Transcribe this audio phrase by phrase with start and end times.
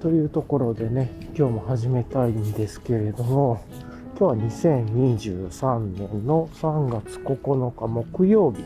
[0.00, 3.62] というところでね、今日も始めたいんですけれども、
[4.18, 8.62] 今日は2023年の3月9日木曜日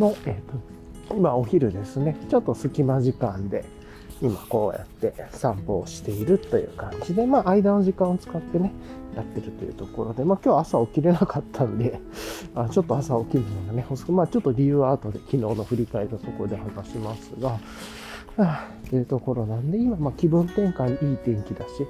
[0.00, 2.16] の、えっ、と、今お昼ですね。
[2.28, 3.64] ちょっと隙間時間で、
[4.20, 8.72] 今こうやって散歩をしているという感じで、まあ間の時間を使ってね、
[9.14, 12.00] やってるというところで、まあ今日朝起きれなかったんで、
[12.56, 17.60] あちょっと朝起きるのがね、遅く、まあちょっと理由は後で昨日の振り返ったところで話しますが、
[18.38, 21.86] はあ、というところなんで、今、まあ気分転換いい天気だし、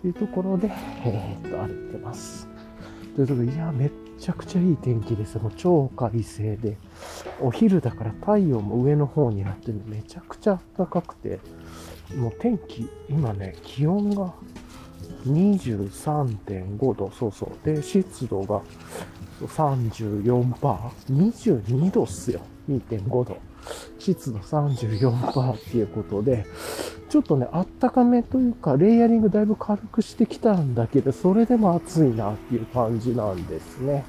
[0.00, 0.70] というところで、
[1.04, 2.48] えー、っと、歩いてます。
[3.16, 5.38] というところで、いや、めっちゃくちゃいい天気です。
[5.38, 6.76] もう超快晴で、
[7.40, 11.40] お昼だから太陽も上の方になってるんでめちゃくちゃ暖かくて、
[12.16, 14.32] もう天気、今ね、気温が
[15.26, 17.66] 23.5度、そうそう。
[17.66, 18.62] で、湿度が
[19.40, 20.54] 34%、
[21.10, 22.40] 22度っすよ。
[22.68, 23.51] 2.5度。
[23.98, 26.46] 湿度34%っていうことで、
[27.08, 34.04] ちょっとね、あったかめというか、レイヤリングだいぶ軽くしてきたんだけど、それでも暑いなっていう感じなんですね。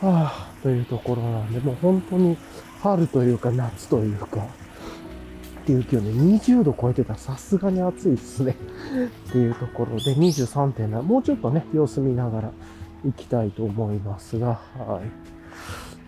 [0.00, 2.36] はあ、というところなんで、もう本当に
[2.82, 4.46] 春というか夏というか、
[5.62, 8.56] っていう気温で20度超えてたらさすがに暑いですね。
[9.28, 12.52] っていうところで23.7、もうちょっとね、様子見ながら
[13.04, 15.32] 行きたいと思いますが、はい。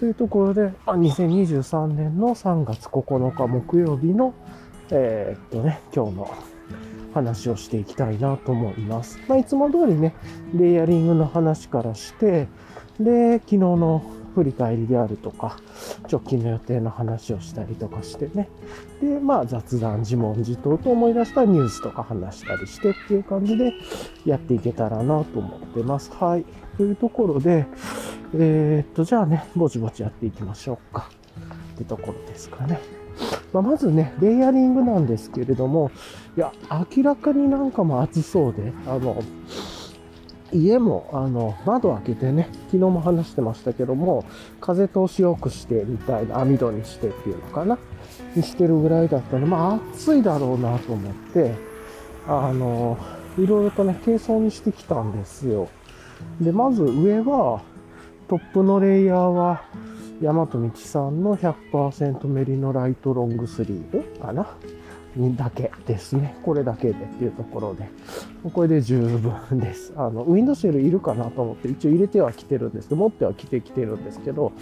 [0.05, 4.35] というところで、あ2023年の3月9日木曜日の、
[4.91, 6.35] えー、っとね、今日の
[7.15, 9.19] 話をしていきたいなと思います。
[9.29, 10.15] まあ、いつも通りね、
[10.55, 12.49] レイヤリングの話からして、
[13.01, 15.57] で、昨日の振り返りであるとか、
[16.13, 18.51] 直近の予定の話をしたりとかしてね。
[19.01, 23.73] で、まあ雑談、自問自答と思い出したニュースとか話したりしてっていう感じで
[24.27, 26.13] やっていけたらなと思ってます。
[26.13, 26.45] はい。
[26.77, 27.67] というところで、
[28.35, 31.11] えー、っと、じゃあね、ぼちぼちやっていきましょうか。
[31.75, 32.79] ってところですかね。
[33.53, 35.91] まあ、まずね、レイヤリングなんですけれども、
[36.37, 36.53] いや、
[36.97, 39.23] 明らかになんかも暑そうで、あの、
[40.53, 44.25] 家も、あの、窓開けてね、昨日も話してましたけども、
[44.61, 47.79] 風通し良くしてみたいな、網戸にしてっていうのかな、
[48.35, 51.55] にしてるぐらいだったので、まあ暑いだろうなと思って、
[52.27, 52.99] あの、
[53.39, 55.69] いろいろとね、軽装にしてきたんですよ。
[56.41, 57.63] で、まず上は、
[58.29, 59.63] トップのレイヤーは、
[60.23, 64.47] 大和道さんの100%メリノライトロングスリーブかな？
[65.17, 66.37] にだけですね。
[66.43, 67.89] これだけでっていうところで。
[68.53, 69.93] これで十分です。
[69.97, 74.53] あの、ウィンドシェルいるかなと思って一応入れてはきてるんですけど、持っては来てきてるんですけど、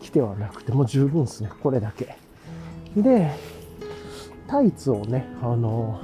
[0.00, 1.50] 来てはなくても十分ですね。
[1.62, 2.16] これだけ。
[2.96, 3.30] で、
[4.46, 6.00] タイツをね、あの、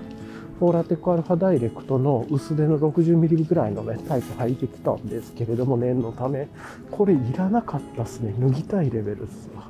[0.67, 6.49] ォーラテクアルファダイレクトの薄手の 60mm ぐらいのね、タイツ履いてきたんですけれども、念のため、
[6.91, 8.35] これいらなかったっすね。
[8.39, 9.69] 脱ぎたいレベルっすわ。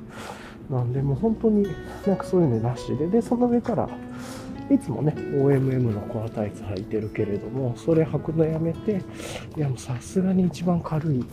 [0.69, 1.67] なんで、もう本当に
[2.05, 3.89] なんかそういうのなしで、で、その上から、
[4.69, 9.01] いつもね、OMM のコアタイツ履いてるけれども、それ履くのやめて、
[9.55, 11.23] いやもうさすがに一番軽い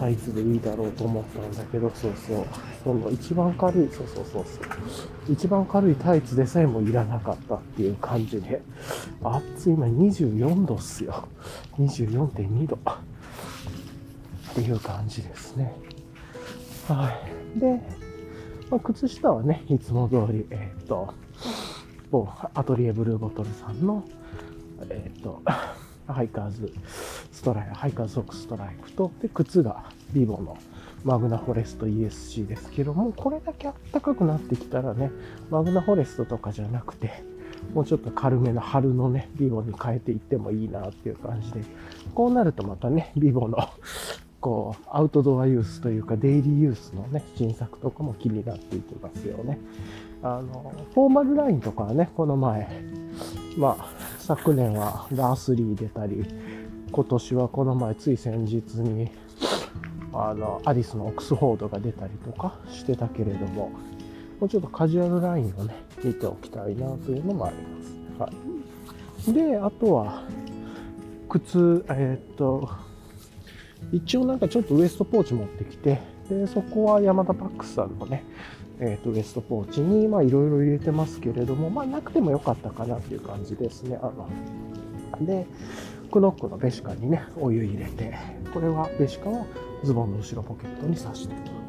[0.00, 2.46] タイツでいいだろうと思ったんだけど、そうそう。
[2.82, 4.64] その一番軽い、そうそうそうそう。
[5.30, 8.62] 一番軽いタイツでさえもいらなかったっていう感じで、
[9.22, 11.28] 暑い、今24度っすよ。
[11.78, 12.76] 24.2度。
[12.76, 15.74] っていう感じですね。
[16.88, 17.12] は
[17.54, 17.60] い。
[17.60, 17.78] で、
[18.70, 21.12] まあ、靴下はね、いつも通り、えっ、と、
[22.10, 24.02] 某アトリエブルーボトルさんの、
[24.88, 25.42] えっ、と、
[26.12, 26.72] ハイカーズ
[27.32, 30.56] ストライク、ハイカーズソックストライクと、で、靴がビボの
[31.04, 35.10] マグナフォレスト ESC ですけども、これだけ暖かくなってきたらね、
[35.50, 37.22] マグナフォレストとかじゃなくて、
[37.74, 41.62] もうちょっと軽めの春のね、ビボに変えていってもいいなっていう感じで、
[42.14, 43.68] こうなるとまたね、ビボの
[44.40, 49.58] こう、アウトドアユースというか、デイリーユースのね、新作とかも気になっていきますよね。
[50.22, 52.68] あの、フォーマルラインとかはね、この前、
[53.58, 53.88] まあ、
[54.36, 56.24] 昨年はラースリー出たり、
[56.92, 59.10] 今年はこの前、つい先日に、
[60.12, 63.70] あの、アリスのオックスフォードが出たりとかしてたけれども、
[64.38, 65.74] もうちょっとカジュアルラインをね、
[66.04, 67.56] 見ておきたいなというのもあり
[68.20, 68.30] ます。
[69.26, 69.32] はい。
[69.32, 70.22] で、あとは、
[71.28, 72.70] 靴、えーっと、
[73.90, 75.98] 一応なんかちょっとウエストポーチ持ってきて、
[76.28, 78.22] で、そこはヤマダパックスさんのね、
[78.80, 83.98] えっ、と、ウエストポーチに、いろいろ入れてますけれども、まあなくてもよかったかなっていう感じですね。
[84.02, 84.28] あの、
[85.20, 85.46] で、
[86.10, 88.16] CNOC の Vesica にね、お湯入れて、
[88.52, 89.46] これは Vesica は
[89.84, 91.60] ズボンの後ろポケットに刺してる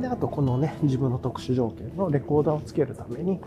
[0.00, 3.40] で、あとこのね、自分の特殊条件のレコーダーをつけるために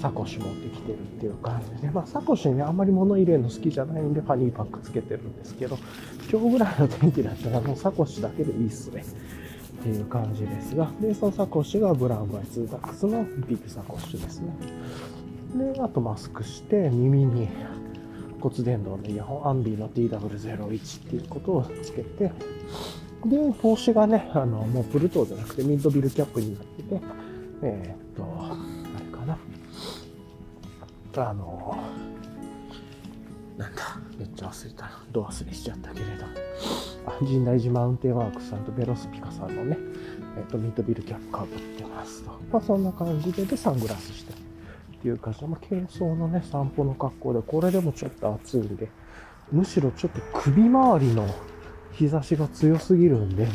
[0.00, 5.76] サコッシュ持ってきてるっていう感じで、まあサコッシュにね、あんまり物入れるの好きじゃないんでファニーパックつけてるんですけど、
[6.30, 9.04] 今日ぐらいの天気だったらもうサコッシュだけでいいっすね。
[9.78, 14.52] っていう感じですが、で、そのサコッシュが Brown by 2-tacs のビッグサコッシュですね。
[15.54, 17.48] で、あとマスクして耳に
[18.40, 22.32] 骨伝導のイヤホン、アンビーの TW01 っていうことをつけて、
[23.26, 27.00] で、帽子がね、あの、もうプルトーじゃなくてミッドビルキャップになってて、
[27.62, 28.56] えー、っと、あ
[29.00, 29.38] れかな。
[31.30, 31.76] あの、
[33.56, 35.04] なんだ、めっちゃ忘れたな。
[35.12, 36.24] ど忘れしちゃったけれど。
[37.10, 39.76] 神大寺マウンテンワークスさんとベロスピカさんのね、
[40.36, 42.30] えっ、と、ミッドビルキャップかぶってますと。
[42.52, 44.32] まあ、そんな感じで、で、サングラスして。
[44.32, 48.88] っていう感じで、まあ、軽装のね、散歩の格好で、これでもちょっと暑いんで、
[49.52, 51.26] むしろちょっと首周りの
[51.92, 53.52] 日差しが強すぎるんで、ね、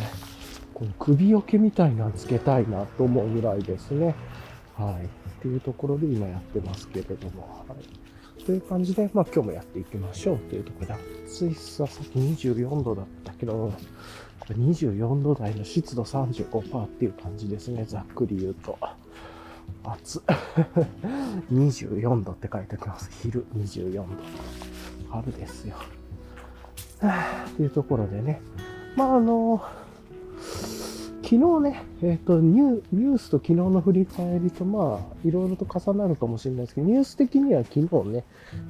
[0.74, 4.16] この首よけみたいなのつけたいなと思うぐらいですね。
[4.76, 5.06] はい。
[5.06, 5.10] っ
[5.42, 8.03] ていうところで今やってますけれども、はい。
[8.46, 10.94] という感じで、まあ今日もやっていきましょうというところで、
[11.26, 13.74] 暑いさ、さっき24度だったけど、
[14.50, 17.86] 24度台の湿度35%っていう感じですね。
[17.86, 18.78] ざっくり言うと。
[19.84, 20.22] 暑。
[21.52, 23.10] 24度って書いておきます。
[23.22, 24.06] 昼24度。
[25.10, 25.76] 春ですよ。
[27.00, 28.42] っていうところでね。
[28.96, 29.62] まああの、
[31.24, 38.24] 昨日ね、えっ、ー、とニュ、ニュースと昨日の振り返りと、まあ、いろいろと重なるかもしれないですけど、ニュース的には昨日ね、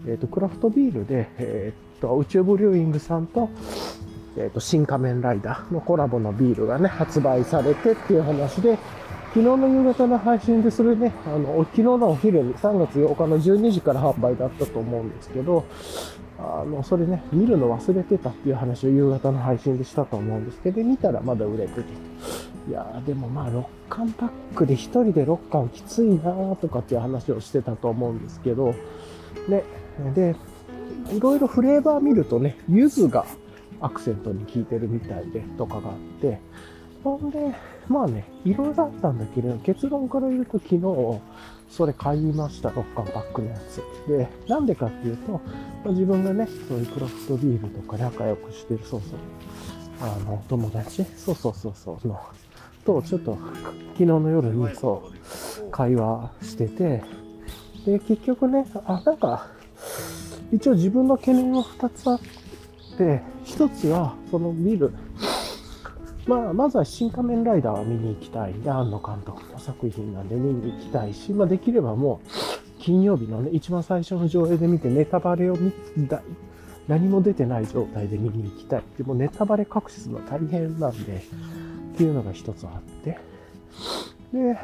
[0.06, 3.50] えっ、ー、と、クラフトビールで、えっ、ー、と、宇宙ブリューイングさんと、
[4.38, 8.78] えっ、と、新仮面ライダーのコラボのビールがね、発売されてっていう話で、
[9.34, 15.66] 昨日の夕方の配信でそれね、あの、昨日のお昼に3月8日の12時から販売だったと思うんですけど、
[16.44, 21.82] あの、それね、見るの忘れてたっていう話を夕方の配信でしたと思うんですけど、見たらまだ売れてて。
[22.70, 28.74] いやー、でもまあ、6巻パックで1人で6巻きついなーとかっていう話をしてたと思うんですけど、
[29.48, 29.64] ね、
[30.14, 30.36] で、
[31.12, 33.26] いろいろフレーバー見るとね、柚子が
[33.82, 36.40] アクセントに効いてるみたいでとかがあって、
[37.04, 37.54] ほんで、
[37.90, 41.22] まあね、いろいろあったんだけど、結論から言うと昨日、
[41.76, 43.82] それ買いました、6巻パックのやつ。
[44.08, 45.42] で、なんでかっていうと、
[45.84, 49.20] ま、自分がね、そういうクラフトビールとか仲良くしてる、そうそう、
[50.00, 52.20] あの、友達、そうそうそうそう、の、
[52.86, 53.40] と、ちょっと、
[53.94, 55.12] 昨日の夜に、そ
[55.66, 57.04] う、会話してて、
[57.88, 59.48] で、結局ね、あ、なんか、
[60.52, 62.20] 一応自分の懸念は2つあっ
[63.00, 64.94] て、1つは、そのビル、
[66.26, 76.22] まあ、まずは新仮面ライダーは見に行きたいんで、庵野監督の作品なんで見に行きたいし、まあ、できればもう、金曜日のね、一番最初の上映で見てネタバレを見たい
[76.88, 78.84] 何も出てない状態で見に行きたい。
[78.98, 81.24] でもネタバレ隠しするの大変なんで、
[81.94, 83.18] っていうのが一つあって。
[84.34, 84.58] で、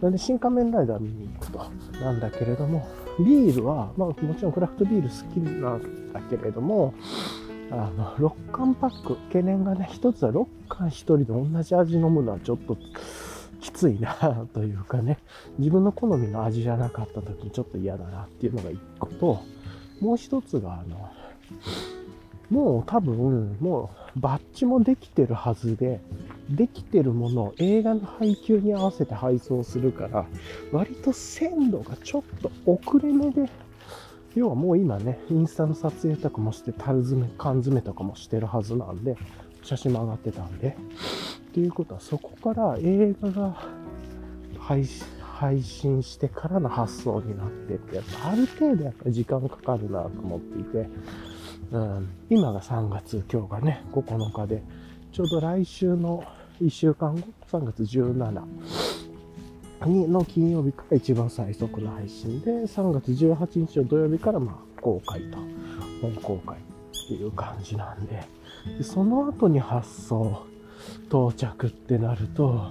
[0.00, 1.58] なんで新仮面ライダー見に行くと。
[2.00, 2.86] なんだけれども、
[3.18, 6.94] ビールは、まあもちろんクラフトビール好きなんだけれども、
[7.70, 12.76] あの、6缶パック、懸念がね、一つは6缶一人で同じ味飲むのはちょっと
[13.60, 15.18] きついなというかね、
[15.58, 19.42] 自分の好みの味じゃなかった時にちょっと嫌だなっていうのが一個と、
[20.00, 21.10] もう一つが、あの、
[22.50, 26.00] もう多分、もうバッジもできてるはずで、
[26.48, 30.26] できてるものを映画の配給に合わせて配送するから、
[30.70, 33.48] 割と鮮度がちょっと遅れ目で
[34.36, 39.16] 要はもう今ね、インスタの撮影とかもして、樽詰め、缶詰とかもしてるはずなんで、
[39.62, 40.76] 写真も上がってたんで。
[41.48, 43.56] っていうことは、そこから映画が
[44.58, 44.84] 配
[45.62, 50.88] 信してからの発想になってって、やっぱある程度やっぱ時間かかるなと思っていて、
[51.72, 54.62] うん、今が3月、今日がね、9日で、
[55.12, 56.22] ちょうど来週の
[56.60, 58.42] 1週間後、3月17、
[59.84, 65.38] の金曜日から一番最速の配信で、3月18日の土曜日からまあ公開と、
[66.00, 68.24] 本公開っていう感じなんで、
[68.78, 70.46] でその後に発送、
[71.08, 72.70] 到着ってなると、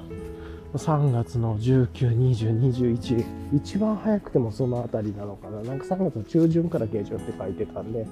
[0.74, 5.62] 3月の19、20、21、一番早くてもそのあたりなのかな。
[5.62, 8.06] なんか3月の中旬から下旬って書いてたんで、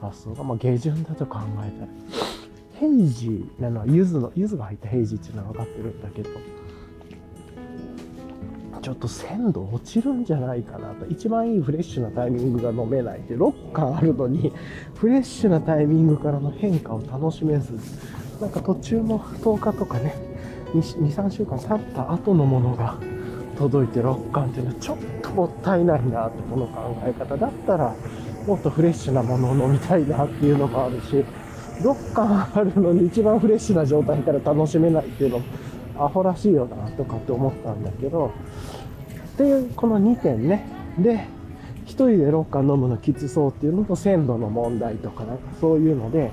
[0.00, 1.88] 発送が、まあ下旬だと考えたら、
[2.74, 6.30] ヘイジなのは、柚子の、柚子が入ったヘイジっていうのは分かってるんだけど、
[8.82, 11.06] ちょっと鮮度落ちるんじゃないかなと。
[11.06, 14.52] 一番いいフレッシュなタイミングが飲めないで、6巻あるのに、
[14.96, 17.78] フレッシュなタイミングからの変化を楽しめず、
[18.40, 20.16] なんか途中の10日とかね、
[20.74, 22.96] 2、3週間経った後のものが
[23.56, 27.94] 届いて6巻っていうのはちょっともったいないなって、この考え方だったら、
[28.48, 31.24] もっとフレッシュなものを飲みたいなっていうのもあるし、
[31.82, 35.44] 6巻あるのに一番フレッシュな状態から楽しめないっていうのも、
[35.98, 38.32] アホらしいよなとかって思ったんだけど、
[39.34, 40.66] っていうこの2点ね。
[40.98, 41.26] で、
[41.86, 46.30] 1人でロッカー飲むのきつそうっていうのと鮮度の問題とかなんかそういうので、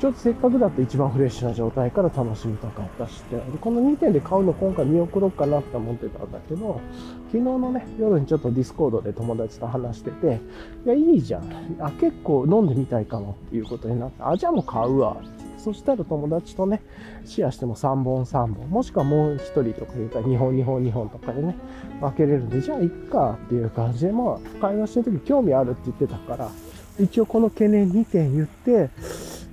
[0.00, 6.80] ちょっとせっかくだと一番フレッシュな状態から楽しみたかったしって、この2点で買うの今回見送ろうかなって思ってたんだけど、
[7.26, 10.40] 昨日のね、夜にちょっと Discord で友達と話してて、
[10.84, 11.44] いや、いいじゃん。
[11.78, 15.41] あ、結構飲んでみたいかもっていうことになって、あ、じゃあもう買うわっ。
[15.62, 16.82] そしたら友達とね、
[17.24, 21.56] シェアしても3本3本、もしくはもう1人とか言ったら2本2本2本とかでね、
[22.00, 26.50] 分けれるんで、じゃあ行くかっていう感じで、まあ、会話してる時興味あるって言ってたから、
[26.98, 28.90] 一応この懸念2点言って、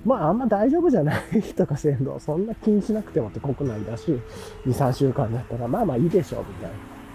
[0.04, 4.18] まああんま大丈夫じゃないとか鮮度、そんな気にしなくてもって国内だし、
[4.66, 6.70] 2、3週間だったらまあまあいいでしょうみたい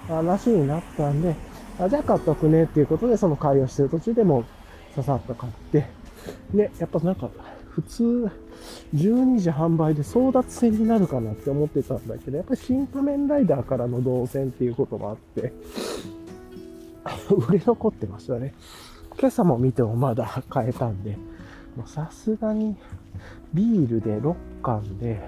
[0.09, 1.35] な話になったんで、
[1.79, 4.45] あじゃあ買っとくねっていうことでその会話してる途中でも
[4.95, 5.85] ささっと買って、
[6.53, 7.29] ね、やっぱなんか
[7.75, 8.31] 普通
[8.93, 15.51] 12時販売で争奪戦になるかなって思ってたんだけど、やっぱり新仮面ライダーからの動線っていうこともあって、
[17.49, 18.53] 売れ残ってましたね。
[19.19, 21.17] 今朝も見てもまだ買えたんで、
[21.85, 22.77] さすがに
[23.53, 25.19] ビールで6缶で、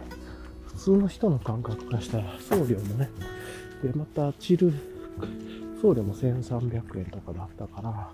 [0.67, 3.09] 普通の人の感覚化したら送料もね、
[3.83, 4.71] で、またチル、
[5.81, 8.09] 送料も1300円とかだったから、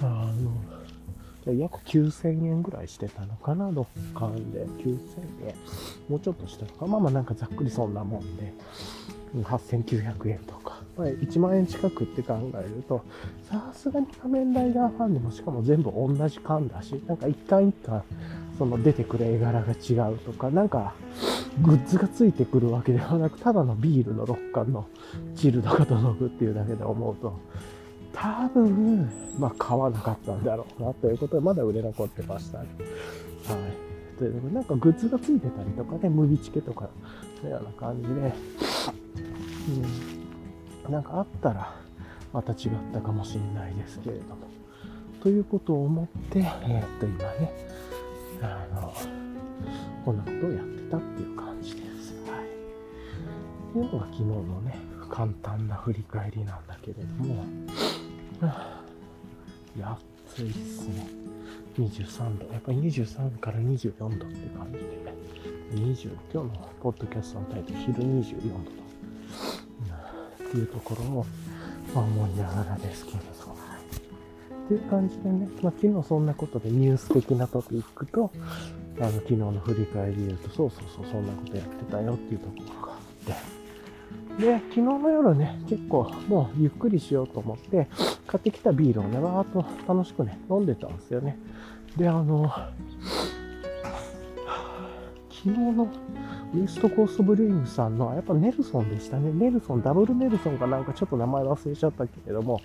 [0.00, 0.77] あの、
[1.52, 4.66] 約9000円ぐらいしてたのかな、6缶で。
[4.66, 4.96] 9000
[5.46, 5.54] 円。
[6.08, 6.86] もうちょっとしたのか。
[6.86, 8.52] まあまあなんかざっくりそんなもんで、
[9.34, 10.82] 8900円とか。
[10.96, 13.02] まあ、1万円近くって考えると、
[13.48, 18.02] さすがに仮面ライダーファンでもしかも全部同じ缶だし、なんか一巻一巻、
[18.58, 20.94] その出てくる絵柄が違うとか、なんか、
[21.62, 24.86] グッズがついてくるわけではなく、ただのビールの6缶の
[25.36, 27.38] チルドが届くっていうだけで思うと、
[28.20, 29.08] 多分、
[29.38, 32.68] まあ買わなかったんだろうなということで、まだ売れ残ってましたね。
[33.46, 33.58] はい。
[34.18, 36.90] ということで、なんかグッズがついてたりとかね、ムビチケとか
[37.44, 38.16] のような感じで、う
[40.88, 41.74] んなんかあったら、
[42.32, 42.58] また違っ
[42.92, 44.48] たかもしれないですけれども。
[45.22, 47.52] ということを思って、えー、っと、今ね、
[48.40, 48.94] あの、
[50.04, 52.14] こんなことをやってたっていう感じです。
[52.30, 52.40] はい。
[52.40, 52.44] っ
[53.72, 54.78] ていうのが昨日のね、
[55.10, 57.44] 簡単な振り返りなんだけれども、
[59.76, 59.98] いや、
[60.32, 61.06] 暑いっすね。
[61.78, 62.52] 23度。
[62.52, 65.14] やっぱり23から24度って感じでね。
[65.74, 68.88] 20、今日のポッドキャストのタイトル、昼24度と。
[70.44, 71.26] っていうところを、
[71.94, 73.38] まあ、思いながらですけれど。
[74.68, 78.30] っていう感じでね、まあ、昨日そんなことでニュース的なトピックと、
[79.00, 83.57] あの、昨日の振り返り言うと、そうそうそう、そんなことやってたよっていうところがあって。
[84.38, 87.88] で、昨日の夜ね、結構もうゆっくりしようと思って、
[88.26, 91.36] 買ってきたビールをね、わーっと楽しくね、飲んでたんですよね。
[91.96, 92.48] で、あの、
[95.30, 95.88] 昨日の
[96.54, 99.32] ウエストコーストブルーイングさんの、やっぱネルソンでしたね。
[99.32, 102.60] ネルソン、ダブルネルソンかなんかちょっと名前忘れちゃったけれども、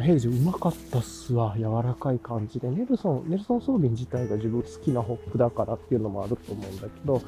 [0.00, 1.54] ヘイジうまかったっすわ。
[1.56, 2.70] 柔らかい感じで。
[2.70, 7.20] ネルソン、ネルソンソービン自体が自分好きなホップだからっていうのもあると思うんだけど、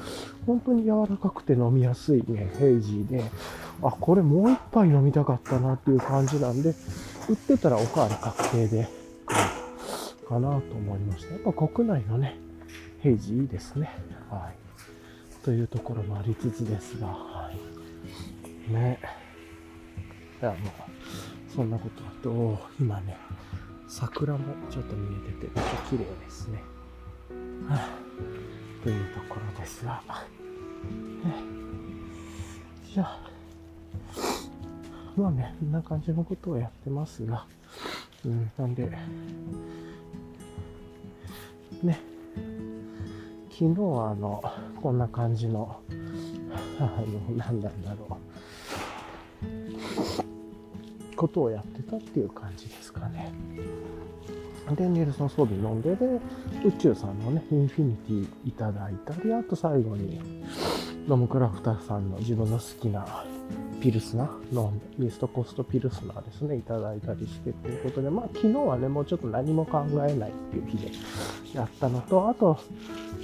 [0.46, 3.24] 本当に柔らかくて飲みやすいね、ヘイジーで、
[3.82, 6.74] あ、これもう一杯飲みたかったなっていう感じなんで、
[7.28, 8.88] 売ってたらおかわり確定で、
[10.24, 11.34] かなと思いました。
[11.34, 12.38] やっぱ国内のね、
[13.00, 13.90] ヘイジーいいですね。
[14.30, 15.44] はい。
[15.44, 17.50] というところもありつつですが、は
[18.70, 18.72] い。
[18.72, 18.98] ね。
[20.40, 20.83] いや、もう、
[21.54, 21.88] そんなこ
[22.22, 23.16] とと、今ね、
[23.86, 26.60] 桜もちょっと見えてて、めっちゃ綺麗ですね。
[27.68, 27.90] はあ、
[28.82, 30.02] というところですが、
[32.92, 33.20] じゃあ、
[35.16, 37.46] まあね、こんな感じのことをやってますが、
[38.24, 38.90] うん、なんで、
[41.84, 42.00] ね、
[43.52, 44.42] 昨日はあの、
[44.82, 45.80] こんな感じの、
[46.80, 48.18] あの、何なんだろ
[50.20, 50.33] う。
[51.14, 53.32] ことをやってたっていう感じですかね。
[54.76, 56.06] で、ネルソン装備飲んで、で、
[56.64, 60.20] 宇宙さんのね、インフィニティいただいたり、あと最後に、
[61.06, 63.24] ノムクラフターさんの自分の好きな
[63.82, 70.90] ピルスナー飲んで、イーストコストピルスナーですね、いただいたりしてということで、まあ昨日はね、もうちょっと何も考えないっていう日で
[71.52, 72.58] やったのと、あと、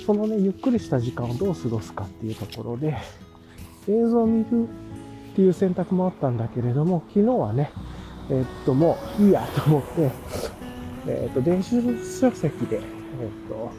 [0.04, 2.94] そのね、ゆっくりした時間をどう過ごすかっていうところで、
[3.88, 4.68] 映像を見る
[5.32, 7.70] っていう選択もあったんだけれども、昨日はね、
[8.30, 10.10] えー、っと、もういいやと思って、
[11.06, 11.80] えー、っと、電子
[12.20, 13.70] 書籍で、えー、っと、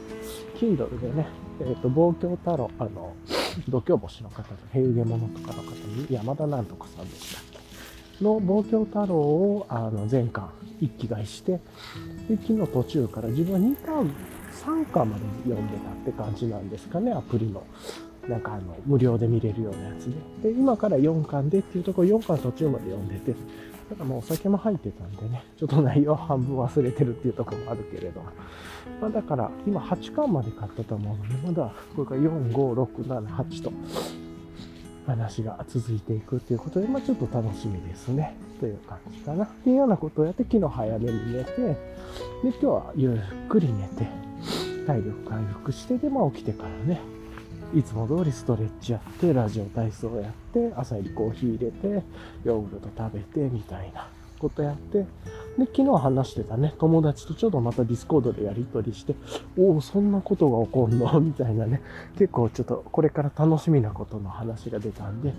[0.58, 1.26] Kindle でね、
[1.60, 3.14] えっと、望郷太郎、あの、
[3.68, 7.44] 度胸星の方と、平家物とかの方に、山田なんとかさんでしたっ
[8.18, 8.24] け？
[8.24, 11.60] の望郷太郎を、あの、全巻一気買いして、
[12.28, 14.14] で、昨日途中から自分は2巻
[14.52, 17.64] 3巻まで読んでたって感じなんですかね、アプリの。
[18.28, 20.06] なんかあの、無料で見れるようなやつ
[20.42, 20.50] で。
[20.50, 23.34] で、今から4巻でっていうところ、4巻途中まで読んでて、
[23.88, 28.28] ただもうお酒も入ってたんでね、ちょっと内容半分忘れてるっていうところもあるけれども。
[29.00, 33.72] まあだから、今8巻まで買ったと思うので、まだこれから4、5、6、7、8と、
[35.06, 38.36] 話が続いていくっていうことで、まあちょっと楽しみですね。
[38.60, 39.44] という感じかな。
[39.44, 41.76] っていうようなことをやって、昨日早めに寝て、で、
[42.44, 44.06] 今日はゆっくり寝て、
[44.86, 47.00] 体力回復して、で、まあ起きてからね、
[47.74, 52.04] いつも通りストレッチやって、ラジオ体操やって、朝にコーヒー入れて、
[52.44, 55.06] ヨーグルト食べて、みたいなことやって、で、
[55.66, 59.14] 昨日話してたね、友達とちょっとまた Discord でやりとりして、
[59.58, 61.20] おお、そんなことが起こんの？
[61.20, 61.80] みたいなね、
[62.18, 65.32] 結構ちょっとこれから楽しみなことの話が出たんで、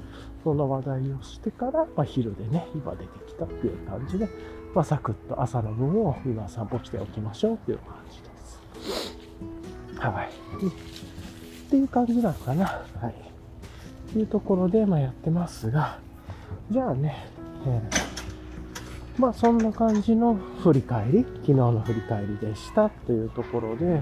[0.44, 4.28] その話題をしてから、まあ、昼でね、今出てきたっていう感じで、
[4.74, 8.60] まあ、サクッと朝の分を今散歩しておきましょうっていう感じです。
[10.00, 10.93] はい。
[11.74, 12.65] っていう感じなのかな。
[13.01, 13.13] はい。
[14.12, 15.98] っていうところで、まあ、やってますが、
[16.70, 17.25] じゃあね、
[17.65, 24.01] えー、まあそんな感じの振り返り、昨日の振り返りでしたというところで、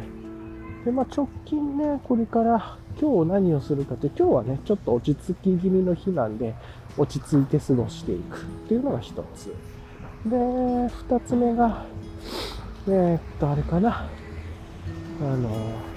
[0.83, 6.53] で、まあ直近ね、これから今日何をするかって、今日はね、ちょっと落ち着き気味の日なんで、
[6.97, 9.45] 落ち着いて過ごしていくっていうのが一つ。
[10.25, 10.35] で、
[10.89, 11.85] 二つ目が、
[12.89, 14.09] えー、っと、あれかな。
[15.21, 15.49] あの、
[15.87, 15.90] あ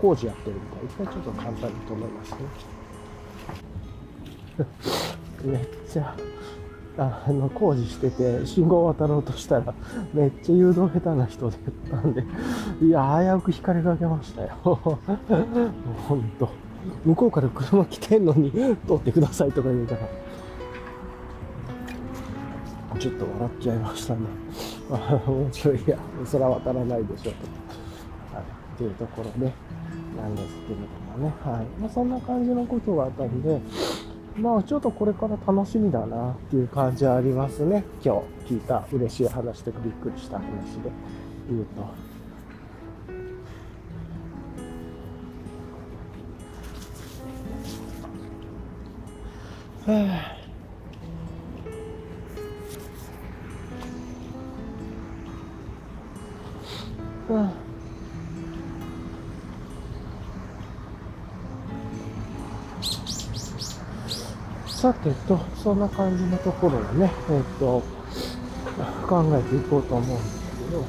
[0.00, 1.06] 工事やってるみたい。
[1.06, 2.38] 一回ちょっと簡単に止めますね。
[5.44, 6.16] めっちゃ、
[6.98, 9.74] あの、工事してて、信号を渡ろうとしたら、
[10.12, 12.24] めっちゃ誘導下手な人だったんで、
[12.82, 14.48] いや、危うく光りかけましたよ。
[14.64, 14.80] ほ
[16.16, 16.48] んと。
[17.04, 20.00] 向こうから車来てんのに、通ってくださいとか言うから、
[22.98, 24.20] ちょっと笑っちゃいましたね。
[25.26, 25.76] 面白い。
[25.76, 27.36] いや、そら渡らないでしょ、と。
[28.34, 28.44] はい。
[28.44, 29.52] っていうところで、
[30.16, 30.80] なんですけれど
[31.18, 31.34] もね。
[31.44, 31.66] はい。
[31.80, 33.60] まあ、そんな感じのことがあったんで、
[34.38, 37.84] まあちょっとこれから楽しみだなっていう感じはありますね。
[38.04, 40.46] 今日聞いた嬉しい話とかびっくりした話
[40.80, 40.90] で
[41.48, 41.82] 言うと。
[41.82, 41.88] は
[57.28, 57.57] あ、はあ
[64.98, 67.84] さてと、そんな感じのところをね、えっ、と、
[69.08, 70.84] 考えていこうと思うんですけど、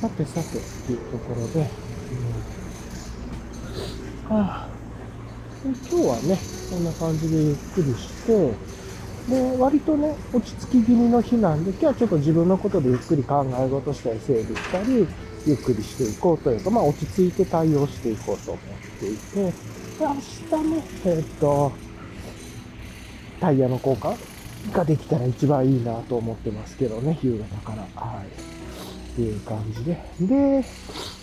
[0.00, 1.68] さてさてっていうところで、
[4.30, 4.68] うん、はあ、
[5.64, 6.38] 今日はね、
[6.70, 8.73] こんな感じでゆっくりして、
[9.28, 15.06] で、割とね、落ち着き気味の日なんで、今日はちょっと自分のことでゆっくり考え事したり整理したり、
[15.46, 18.64] ゆっくりしていこうというか、まあ落ち着いて対応していこうと思っ
[19.00, 19.52] ていて、で
[20.00, 21.72] 明日ね、えー、っと、
[23.40, 24.16] タイヤの交換
[24.72, 27.82] ができたら一番いいなと思ってますけどね、夕方から。
[28.00, 28.26] はい。
[29.12, 29.98] っていう感じで。
[30.20, 30.64] で、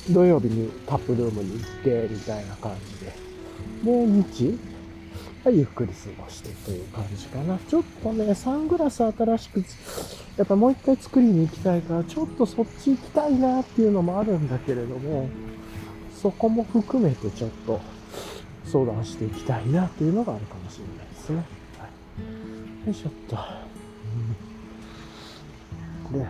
[0.10, 3.14] 土曜日にタップルームに行って、みたいな感じで。
[3.84, 4.58] で、日、
[5.50, 7.58] ゆっくり過ごしてという感じかな。
[7.58, 9.64] ちょっとね、サングラス新しく、
[10.38, 15.30] やっぱもう一回作りに行きたいから、ちょっとそっち行きたいなっていうのもあるんだけれども、
[16.22, 17.82] そこも含めてちょっと
[18.66, 21.38] 相談していきたいなっていうのがあるかもしれないですね。
[21.80, 21.88] は
[22.84, 22.88] い。
[22.88, 23.38] よいしょっと。
[26.14, 26.26] うん、で、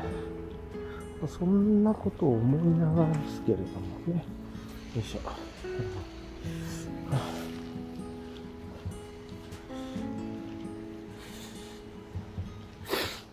[1.28, 3.70] そんなことを思いながらですけれども
[4.08, 4.24] ね。
[4.96, 5.20] よいしょ。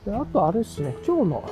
[0.05, 1.51] であとあれですね、今日の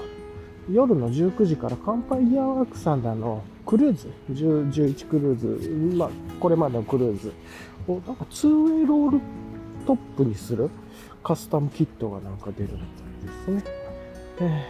[0.71, 7.33] 夜の19時から乾杯ギアワークさんであの、クルーズ、10 11クルーズ、まあ、これまでのクルーズ
[7.87, 9.21] を、なんか 2way ロール
[9.87, 10.71] トップにする
[11.23, 12.81] カスタムキットがなんか出るみたい
[13.27, 13.65] ですね。
[14.41, 14.67] え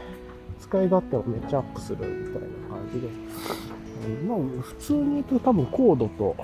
[0.58, 3.08] ー、使い勝手をめっちゃアップするみたいな感じで。
[4.28, 6.36] まあ、普通に言うと多分コードと、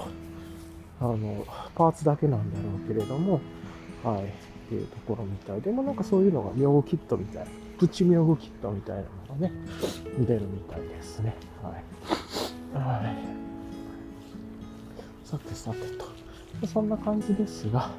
[1.01, 3.40] あの、パーツだけなんだろうけれども、
[4.03, 4.52] はい。
[4.66, 5.61] っていうところみたい。
[5.61, 7.46] でもなんかそういうのが妙具キットみたい。
[7.79, 9.09] プチ妙具キットみたいなの
[9.40, 9.53] がね
[10.18, 11.35] 出るみたいですね。
[11.62, 11.75] はい。
[12.75, 13.16] はい。
[15.25, 16.12] さてさてと。
[16.66, 17.90] そんな感じですが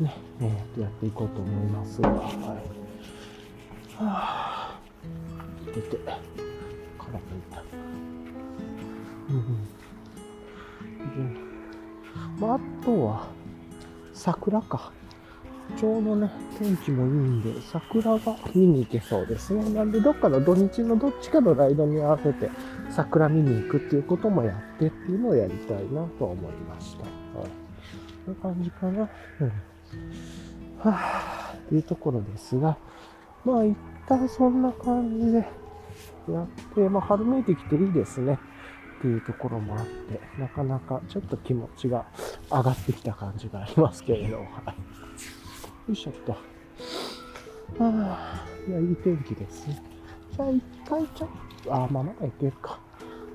[0.00, 2.08] ねえー、やっていこうと思いますが。
[2.08, 2.20] はい。
[3.96, 4.80] はあ
[5.74, 5.98] てて、
[6.98, 7.62] 空向いた。
[9.30, 9.64] うん。
[11.24, 13.28] で、まあ、あとは、
[14.12, 14.92] 桜か。
[15.76, 19.68] ちょうどね、天気もいいんで、桜が見に行けそうですね。
[19.70, 22.50] なんで、どっかの土日のどっちかのライドに合わせて、
[22.90, 27.02] 桜見に行くっていうこともやってっていうのをやりたいなと思いました。
[27.02, 27.48] はい。
[28.26, 29.08] こんな感じかな。
[29.40, 29.52] うん。
[30.78, 32.76] はぁ、っていうところですが、
[33.44, 35.38] まあ、一旦そんな感じで
[36.28, 38.38] やって、まあ、春めいてきていいですね。
[38.98, 42.04] っていうところもあって、なかなかちょっと気持ちが
[42.50, 44.46] 上がってきた感じがありますけれど、はい。
[45.90, 46.32] よいしょっと。
[46.32, 46.36] あ
[47.80, 49.82] あ、いや、いい天気ですね。
[50.36, 51.28] じゃあ、一回ちょっ
[51.64, 52.78] と、あ、まあ、まだいけるか。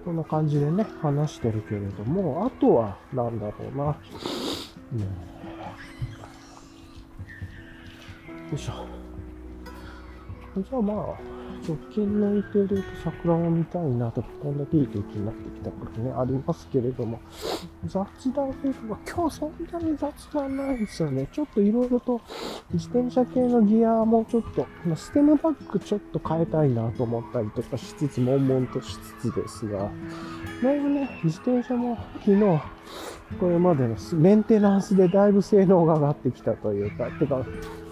[0.05, 3.97] こんな感じでね、話してるけれども、あとは、なんだろうな。
[4.93, 4.99] うん。
[5.01, 5.07] よ
[8.53, 8.87] いしょ。
[10.61, 11.34] じゃあまあ、
[11.67, 17.19] 直近の予定で言うと桜を見たいなとか、こんだけいい天気になってきたからね、ありますけれども、
[17.85, 21.27] 雑談というか、今日そんなに雑談ないですよね。
[21.31, 22.21] ちょっといろいろと
[22.71, 29.89] 自転車系のギアもちょっと、まステムバッグちょっと変えたいなと思ったりとかしつつ、悶々としつつですが、
[30.61, 32.61] だいぶね、自転車も昨日、
[33.39, 37.43] これまでのメンテナンスでだいぶ性能が上がってきたというか、てか、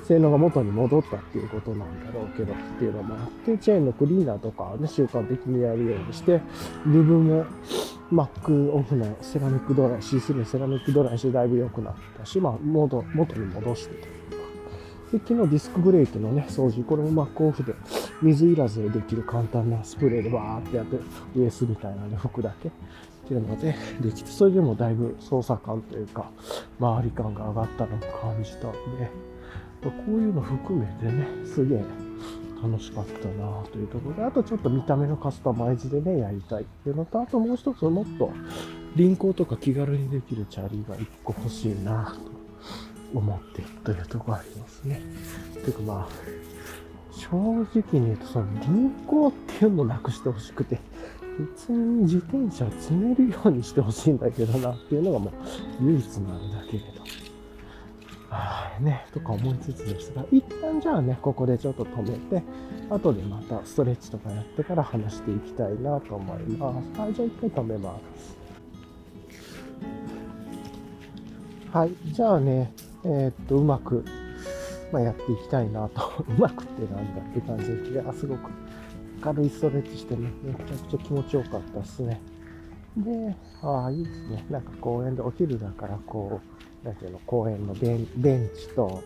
[0.03, 6.41] 性能が元に戻ったっていうことなんだろうけどっていうのもあって、チェーンのクリーナーとかね、習慣的にやるようにして、
[6.85, 7.45] ルブも
[8.11, 14.07] マックオフのセラミックドライ、C3 のセラミックドライしてだいぶ良くなったし、まあ、元、元に戻してというか。
[15.13, 17.73] で、昨日ディスクブレーキのね、掃除、これもマックオフで
[18.21, 20.97] 水いらずでできる簡単なスプレーでバーってやって、
[21.35, 22.71] ウエスみたいなね、服だけっ
[23.25, 26.29] ていうのでできて、それでもだいぶ操作感というか、
[26.79, 29.09] 周り感が上がったのを感じたんで、
[29.91, 31.83] こういうの含めてね、すげえ
[32.61, 38.31] 楽しかったなというところで、あとちょっと見た目のカスタマイズでね、やりたいっていうのと、あともう一つもっと
[38.95, 42.15] 輪行とか気軽にできるチャリが一個欲しいな
[43.13, 45.01] と思っているというところありますね。
[45.53, 46.13] ていうかまあ、
[47.11, 50.79] 正直に言うとその輪行っていうのをなくしてほしくて、
[51.37, 55.33] 普通に自転車を積めるようにしてほしいんだけどなっていうのがもう
[55.83, 57.22] 唯一のあれだけれど。
[58.79, 62.43] ね、とか思いつつですが、一旦じゃあね、ここでちょっと止めて、
[62.89, 66.99] 後でまたストレッチとかやってから話していきたいなと思います。
[66.99, 68.37] はい、じゃあ一回止めます。
[71.71, 72.71] はい、じゃあね、
[73.03, 74.05] えーっと、うまく、
[74.91, 76.23] まあ、やっていきたいなと。
[76.27, 78.51] うまくってなんだって感じで、いや、すごく
[79.21, 82.21] 軽いストレッチしてね、めちゃくちゃ気持ちよかったですね。
[82.97, 84.45] で、ああ、いいですね。
[84.49, 89.01] なんか公園でお昼だから、こう、なんていうの、公園のベンベンチと、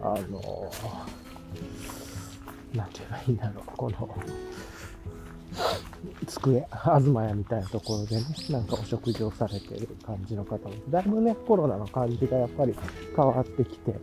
[0.00, 0.70] あの、
[2.74, 4.08] なんていうのいいんだろう、この、
[6.26, 12.74] 机、東屋みたいなところでね、なんかお食事をされてる感じの方も、だいぶね、コロナの感じがやっぱり
[13.14, 13.94] 変わってきて、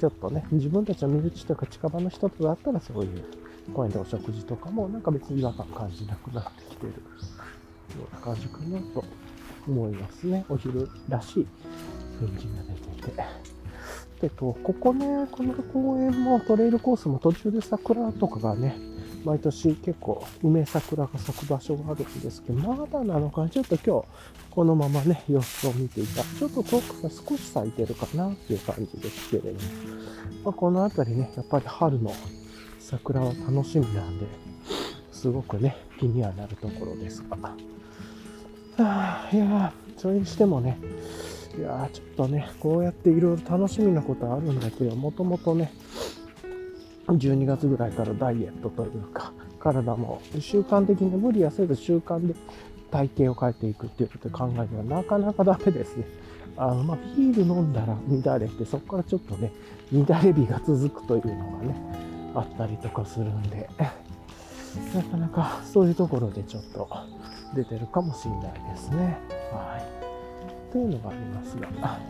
[0.00, 3.24] ちょっとね、自分たちの身内とか近場の人とだったらそういう
[3.74, 6.98] 公園でお食事とかも、なんか別に違和感感じなくなってきてるよ
[8.10, 9.04] うな感じかなと
[9.68, 10.44] 思いますね。
[10.48, 11.46] お昼らしい
[12.20, 13.24] 雰囲気が出てて。
[14.20, 18.76] でと、ここね、この公園もトレイルコースも途中で桜とかがね、
[19.24, 24.06] 毎年結構梅桜が咲く場所があるんですけど、まだなのかちょっと今日
[24.50, 26.22] このままね、様子を見ていた。
[26.22, 29.58] ちょっと遠くが少し咲いてるかなっていう感じですけれども、
[30.44, 32.12] まあ、この辺りね、やっぱり春の
[32.78, 34.26] 桜は楽しみなんで、
[35.10, 37.36] すごくね、気にはなるところですが。
[37.36, 37.56] は
[38.78, 40.78] あ、いやそれにしてもね、
[41.58, 45.72] いやーちょっとね、こうやっていろいろ楽しみなことあるんだけど、もともとね、
[47.06, 52.34] 12月ぐらいからダイエットというか、体も習慣的に無理はせず習慣で
[52.90, 56.04] 体型を変えていくっていうことで考えてはなかなかダメですね。
[56.56, 59.52] あの、まあ、ビール飲んだら乱れて、そこからちょっとね、
[59.92, 61.76] 乱れ日が続くというのがね、
[62.34, 63.68] あったりとかするんで、
[64.94, 66.88] なかなかそういうところでちょっと
[67.54, 69.18] 出てるかもしれないですね。
[69.52, 70.01] はい。
[70.72, 72.00] というのがありますが。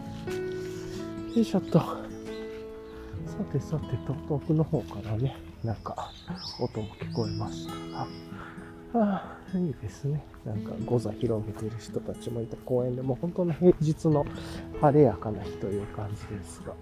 [1.34, 1.80] よいしょっと。
[1.80, 1.86] さ
[3.52, 6.12] てさてと、遠くの方からね、なんか
[6.60, 8.06] 音も聞こえましたが。
[8.94, 10.22] ああ、いいですね。
[10.44, 14.24] なんか、ゴザ広げてる人たちもいた公園でも、本当の平日の
[14.80, 16.72] 晴れやかな日という感じですが。
[16.72, 16.76] よ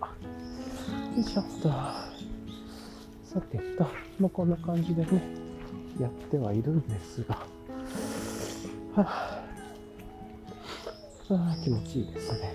[1.16, 1.68] いしょっと。
[1.68, 3.86] さてと、
[4.18, 5.22] もうこんな感じでね、
[6.00, 7.36] やってはいるんですが。
[7.36, 9.49] はあ、
[11.36, 12.54] あ、気持ちいいですね。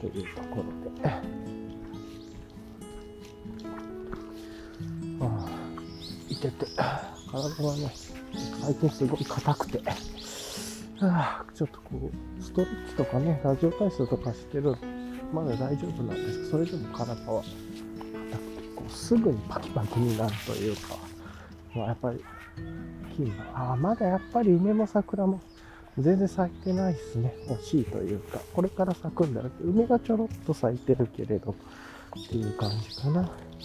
[0.00, 0.64] というところ
[1.02, 1.08] で。
[1.08, 1.20] あ
[5.20, 5.48] あ、
[6.28, 6.66] いてて。
[7.30, 7.92] 体がね、
[8.62, 14.74] 最近すごい硬くて、はあ、ちょっとこう、ストレッチとかね、ラジオ体操とかしてる、
[15.32, 20.96] まだ大丈夫なんですけど、それでも体は硬くて、こう、すぐにパキパキになるというか、
[21.74, 22.24] まあ、やっぱり、
[23.16, 25.40] 金が、ああ、まだやっぱり梅も桜も
[25.98, 27.34] 全然咲いてないですね。
[27.48, 33.30] 惜しいというか、これから咲くんだろうけど、梅がちょろっと咲いてるけれど、っていう感じかな。
[33.60, 33.62] え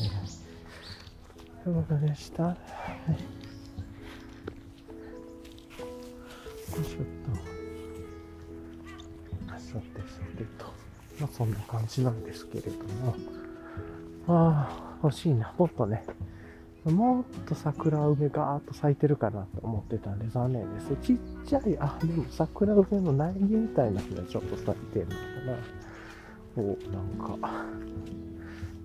[1.69, 2.43] ー、というでした。
[2.43, 3.41] はい
[6.71, 7.51] よいしょっと。
[9.59, 10.65] さてさてと。
[11.19, 13.15] まあそんな感じなんですけれども。
[14.27, 15.53] ああ、欲しいな。
[15.57, 16.05] もっとね、
[16.85, 20.95] もっと桜梅がーっと咲いてるかなと思ってたんで残念です。
[21.03, 25.57] ちっちゃい、あ、でも桜梅の苗木みたいなのがちょっと咲いてるのかな。
[26.57, 26.77] お、なん
[27.17, 27.37] か、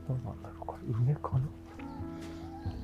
[0.07, 1.41] どうなんだろう、これ梅かな？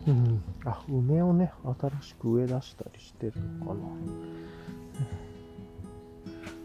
[0.09, 0.42] うん。
[0.64, 3.81] あ、梅をね、新しく植え出したりしてるのかな。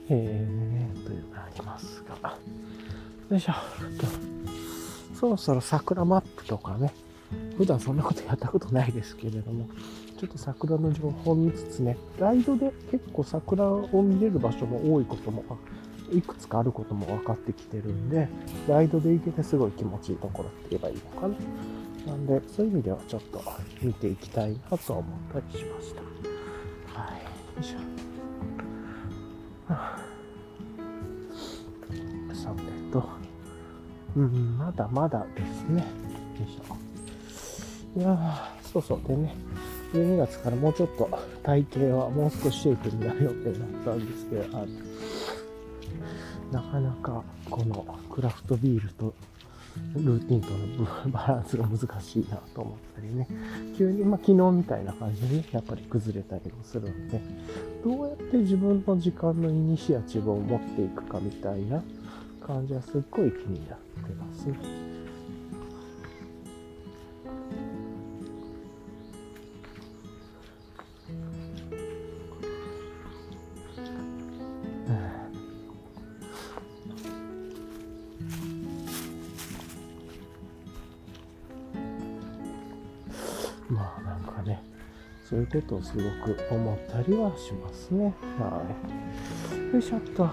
[0.10, 2.38] えー、というのがありますが。
[3.30, 3.54] よいしょ。
[5.14, 6.94] そろそろ桜マップとかね、
[7.58, 9.68] 普段そんなことやったことないですけれども、
[10.20, 15.44] ちょっと桜の情報を見つつね、ライドで結構桜を見れる場所も多いことも、
[16.12, 18.30] いくつかあることも分かってきてるんで、
[18.68, 21.36] ライドで行けてすごい気持ちいいところって言えばいいのかな。
[22.08, 23.42] なんで、そういう意味ではちょっと
[23.82, 26.02] 見ていきたいなと思ったりしました。
[27.00, 27.22] はい。
[27.22, 27.28] よ
[27.60, 27.80] いしょ。
[32.34, 32.62] さて
[32.94, 33.04] と、
[34.16, 35.82] うん、まだまだですね。
[35.82, 36.87] よいしょ。
[37.98, 39.08] いや、そうそう。
[39.08, 39.34] でね、
[39.92, 41.10] 12月からもうちょっと
[41.42, 44.68] 体型はもう少しシェイプになる予定だったんですけど、あの
[46.52, 49.16] なかなかこのクラフトビールと
[49.96, 50.50] ルーティンと
[51.08, 53.28] のバランスが難しいなと思ったりね、
[53.76, 57.20] 急に、まあ、昨日みたいな感じで、やっぱり崩れたりもするんで、
[57.84, 61.82] どうやって自分の時間のイニシアチブを持っていくかみたいな
[62.46, 64.87] 感じはすっごい気になってますね。
[85.30, 88.14] そういうことをすごく思ったりはしますね。
[88.40, 88.64] は
[89.72, 89.74] い。
[89.74, 90.30] よいしょっと。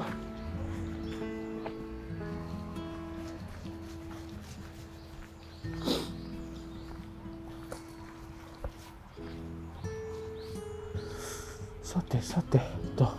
[11.82, 12.60] さてさて
[12.94, 13.12] と、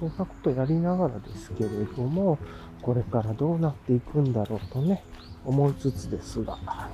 [0.00, 2.36] そんなことやりながらですけれども、
[2.82, 5.04] これからどうなっていくんだろうとね、
[5.44, 6.90] 思いつつですが、はい。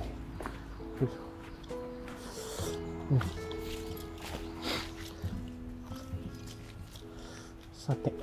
[3.11, 3.42] うん
[7.93, 8.13] さて。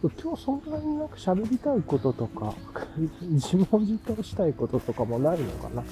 [0.00, 2.54] 今日そんなになんか喋りたいこととか、
[3.22, 5.82] 自問自答したいこととかもないのかな。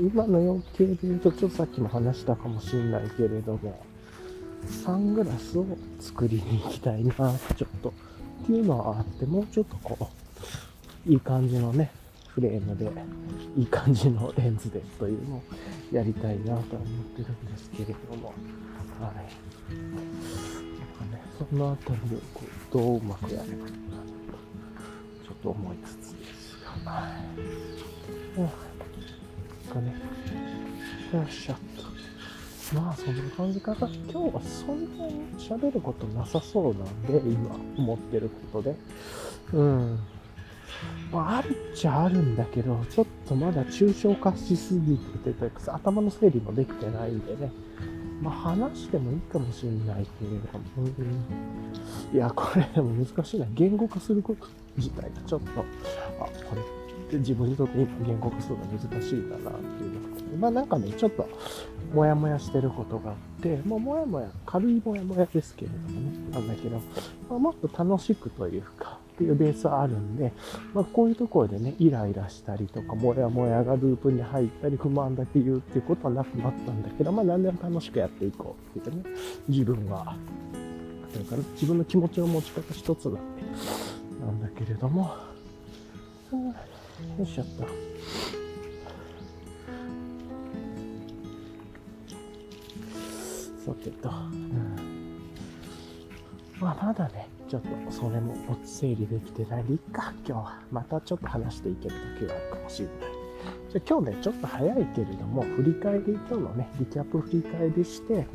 [0.00, 3.80] 今の要件で言うと、ちょっとさっきも話したかもしれないけれども、
[4.84, 5.64] サングラスを
[6.00, 7.92] 作りに行きたいな、ちょっと。
[8.42, 10.08] っていうのはあって、もうちょっとこ
[11.06, 11.92] う、いい感じのね、
[12.28, 12.90] フレームで、
[13.56, 15.42] いい感じのレンズでというのを
[15.92, 16.62] やりたいなとは思っ
[17.16, 18.32] てるんですけれども。
[19.06, 19.14] はい。
[19.14, 19.96] なん
[20.96, 23.70] かね、そのあたりをこうどううまくやればいいかな、
[25.24, 28.40] ちょっと思いつつですが、はい。
[28.40, 28.48] なん
[29.74, 29.94] かね、
[31.12, 31.98] よっしゃっと。
[32.74, 33.88] まあそんな感じかな。
[33.88, 38.76] 今日はそんなに喋ることなさそうなんで、今思ってることで。
[39.52, 39.98] うん。
[41.10, 47.50] まあ、あるっちゃあるんだけど、ちょっとまだ抽象化しすぎてて、頭の整理もできてないんでね。
[48.20, 50.88] まあ、話してもいいかもしれないけれども、
[52.12, 53.46] いや、これでも難しいな。
[53.54, 55.50] 言語化すること自体がちょっと、
[56.20, 56.64] あ、これっ
[57.10, 60.08] て自分にとって言語化するのが難しいんだなっていうのが、
[60.40, 61.28] まあなんかね、ちょっと、
[61.94, 66.76] もやもやしてることがあって、まあ、もやもや、軽いもやもやですけれどもね、なんだけど、
[67.30, 70.32] まあ、もっと楽しくというか、っていうベースはあるんで、
[70.72, 79.02] まあ、こういうところでね、イライラしたりとか、もやもやがループに入ったり、不満だけ言うっていうことはなくなったんだけど、まあ、何でも楽しくやっていこうっていうね、
[79.48, 80.16] 自分は、
[81.12, 83.20] だから自分の気持ちの持ち方一つなんで、
[84.24, 85.10] なんだけれども、
[86.30, 87.64] よいしょっと。
[93.66, 95.32] さてと、うん、
[96.60, 100.60] まあまだね、ちょっとそれも整理できてないでいっか、今日は。
[100.70, 103.18] またちょっと話していける時があるかもしれない。
[103.70, 108.26] じゃ今日ね、ちょっと早いけれども、振り返り、今日のね、リキャップ振り返りして、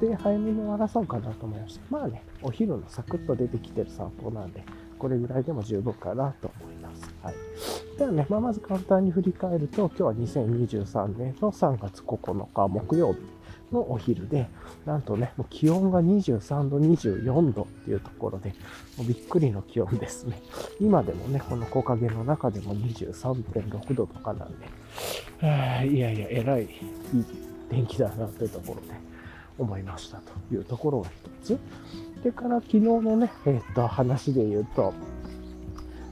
[0.00, 1.82] で、早めに終わらそうかなと思いました。
[1.90, 4.62] まあね、お昼のサクッと出てきてる散歩なんで、
[4.98, 7.14] これぐらいでも十分かなと思います。
[7.22, 7.34] はい。
[7.98, 13.20] ではね、まあ、まず簡単に振り返ると、今日は2023年の3月9日木曜日
[13.72, 14.48] のお昼で、
[14.86, 18.50] なんとね、もう気温が23度、24度っていうところで、
[18.96, 20.40] もうびっくりの気温ですね。
[20.80, 24.66] 今でもね、この木陰の中でも23.6度とかなんで、
[25.40, 26.68] いやいや、えらいいい
[27.70, 28.98] 天気だなというところで
[29.58, 31.10] 思いましたというところが
[31.42, 31.58] 一つ。
[32.22, 34.92] でから昨日のね、えー、っと、話で言うと、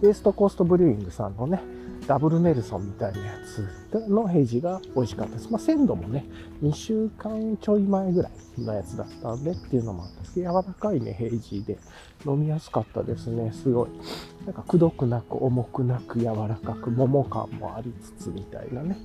[0.03, 1.61] ウエストコーストブリューイングさんのね、
[2.07, 5.51] ダブルネルソンみたいなやつのヘイジが美味しかったです。
[5.51, 6.25] まあ、鮮度もね、
[6.63, 11.79] 2週間ちょい前ぐらいのやつだったんでっていうのもあったんですけど、柔らかいね、ヘイジで
[12.25, 13.53] 飲みやすかったですね。
[13.53, 13.89] すごい。
[14.45, 18.97] なんか、くどくなく、重くなく、柔らかく、桃感もありつつみたいなね。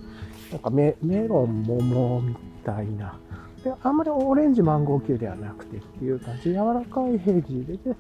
[0.52, 3.18] なんかメ、メロン、桃みたいな。
[3.64, 7.96] で、あんまりオレンジマンゴー系ではなくてっていう感じ、柔らかいヘイジーで、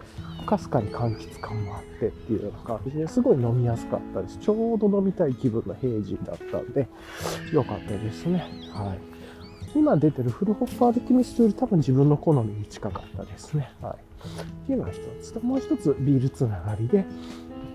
[0.45, 4.38] かすかに柑橘感もあってっていうような感じですごい飲みやすかったです。
[4.39, 6.88] ちょうど飲みたい気分のヘイジだったんで、
[7.54, 8.45] 良かったですね。
[8.74, 9.00] はい。
[9.74, 13.71] 今出てる Full Hop Alchemist より多分自分の好みに近かったですね。
[13.82, 13.93] はい。
[13.93, 17.06] っていうのが一つと、もう一つビールつながりで、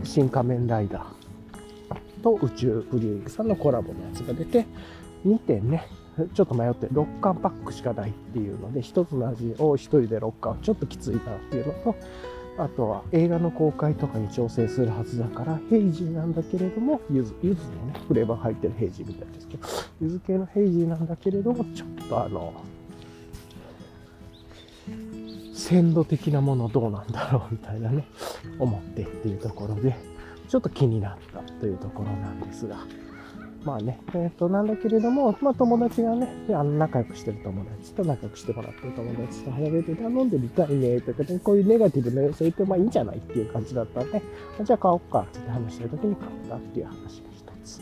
[0.02, 4.66] シン・仮面ライダーと宇宙ブリューイングさんのコラボのやつが出て、
[5.24, 5.86] 2点ね、
[6.34, 11.94] ちょっと迷って、6缶パックしかないっていうので、1つの味を1人で6缶、ちょっときついなっていうのと、
[12.58, 19.68] あとは映画の公開とかに調整するはずだから、ヘイジーなんだけれども、ゆず、ゆずのね、フレーバー入ってるヘイジーみたいですけど、
[20.00, 22.54] ゆず系のヘイジーなんだけれども、ちょっとあの、
[25.52, 28.06] 鮮度的なものどうなんだろうみたいなね、
[28.58, 29.94] 思ってっていうところで、
[30.48, 32.76] ちょっと気になったというところなんですが、
[33.66, 44.22] まあね、えっ、ー、と、なんだけれども、まあ友達がね、あの仲良くしてる友達と仲良くしてもらってる友達と早めて頼んでみたいね、とかで、こういうネガティブな要素言って、まあいいんじゃないっていう感じだったんで、
[44.62, 47.00] じゃあ買おうかって話してる時に買ったっていう話が
[47.34, 47.80] 一つ。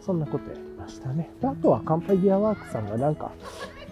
[0.00, 1.30] そんなことやりましたね。
[1.40, 3.30] で、あとは乾杯ギアワークさんがなんか、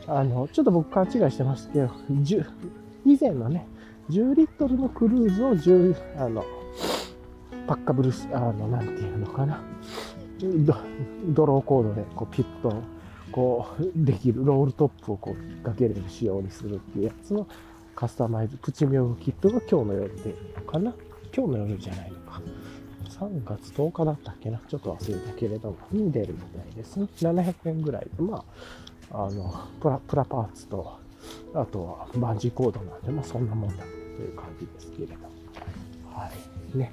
[0.08, 1.90] あの、ちょっと僕勘違いしてましたけど、
[3.06, 3.68] 以前のね、
[4.10, 6.44] 10リットルのクルーズを10、あの、
[7.68, 9.62] パッカブルス、あの、なんていうのかな。
[10.40, 12.82] ドローコードでこうピッと
[13.32, 17.46] こうできるロールトップをこう引っ掛けれる仕様にするっていうやつの
[17.94, 20.34] カスタマイズプチミョグキットが今日の夜で
[20.66, 20.94] かな？
[21.36, 22.40] 今日の夜じゃないのか。
[23.08, 24.60] 3月10日だったっけな？
[24.68, 27.08] ちょっと忘れたけれどもに出るみたいですね。
[27.16, 28.44] 700円ぐらいでま
[29.10, 30.98] ああのプラプラパーツと
[31.54, 35.14] あとはバンジーコードなんでまあそんなもんだという感じですけれど
[36.14, 36.30] は
[36.74, 36.78] い。
[36.78, 36.92] ね。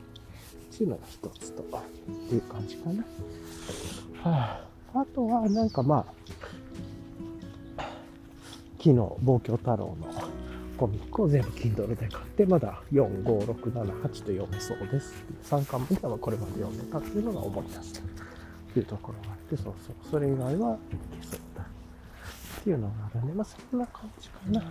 [0.75, 1.65] っていうのが一つと、っ
[2.27, 3.03] ていう感じかな。
[4.21, 4.59] は
[4.93, 6.05] あ、あとは、なんかま
[7.77, 7.83] あ、
[8.77, 9.95] 昨日、望郷太郎の
[10.77, 15.13] コミックを全部 Kindle で買って、まだ4、5、6、7、8と読めそうです。
[15.43, 18.03] 3巻目ではこれまで読んでたっていうのが思い出したっ
[18.73, 20.77] ていうところがあって、そうそう、それ以外はい
[21.21, 24.61] けそうだっていうのがあるんで、まあそんな感じかな。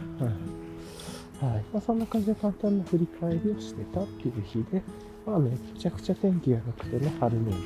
[1.41, 1.65] うん、はい。
[1.73, 4.83] まあそんな感じで簡単な振り返りをしてたっていう日で、
[5.27, 7.61] まあめちゃくちゃ天気が良くてね、春めいて。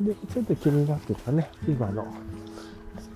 [0.00, 2.06] で、ちょっと気になってたね、今の、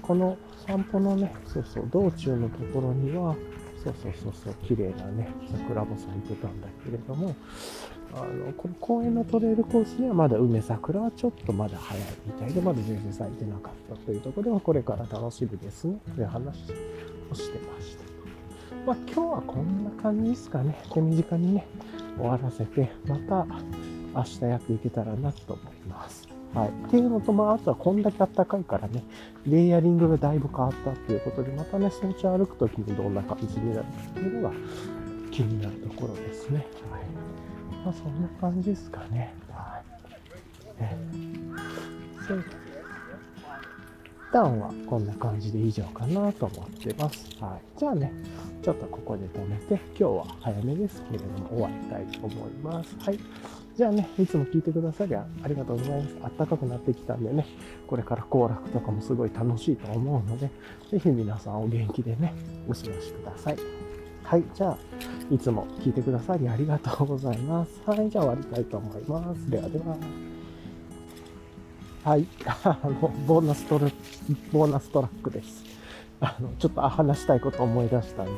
[0.02, 3.34] この散歩のね、そうそう、道中のところには、
[3.82, 7.34] そうそうそうそう、綺麗なね、桜も咲いてたんだけれども、
[8.14, 16.60] あの、この公園のトレイルコースにはまだ梅桜はちょっとまだ早いみたいで、まだ全然咲いてなかったというところでは、これから楽しみですね、という話
[17.30, 18.04] をしてました。
[18.86, 20.78] まあ今日はこんな感じですかね。
[20.92, 21.66] 手短にね、
[22.16, 23.46] 終わらせて、また
[24.14, 26.28] 明日やっていけたらなと思います。
[26.54, 26.68] はい。
[26.68, 29.02] っていうのと、まあ、あとはこんだけ暖かいからね、
[29.46, 34.54] レイヤリングがだいぶ変わったっていうことで、またね、早朝歩くときにどんな感じになるかっていうのが
[35.32, 36.64] 気になるところですね。
[36.90, 37.02] はい。
[37.84, 39.34] まあ、そんな感じですかね。
[39.50, 39.82] は
[40.78, 40.80] い。
[40.80, 40.96] ね、
[44.34, 47.24] 旦はこんな感じで以上かなと思ってます。
[47.40, 47.78] はい。
[47.78, 48.12] じゃあね、
[48.62, 52.96] ちょっとここで止めて、今日は早めですけれども終わりたいと思います。
[52.98, 53.18] はい。
[53.76, 56.16] じゃあね、いつも聞いてくださりありがとうございます。
[56.24, 57.46] あったかくなってきたんでね、
[57.86, 60.50] これから行楽とかもすごい楽しいと思うので、
[60.90, 62.34] ぜひ皆さんお元気でね、
[62.68, 63.56] お過ごしください。
[64.24, 64.44] はい。
[64.52, 64.78] じゃあ、
[65.30, 67.80] いつも聞いてくださりありがとうございます。
[67.86, 68.10] はい。
[68.10, 69.48] じゃあ終わりたいと思います。
[69.48, 70.33] ではでは。
[72.04, 72.26] はい。
[72.64, 73.96] あの、ボーナストラック、
[74.52, 75.64] ボーナストラックです。
[76.20, 78.32] あの、ちょっと話したいこと思い出したんで。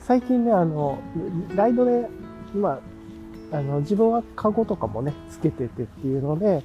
[0.00, 0.98] 最近ね、あの、
[1.54, 2.08] ライドで、
[2.54, 2.80] ま
[3.52, 6.62] あ、あの、自分はカゴとかもね、つけててっていうので、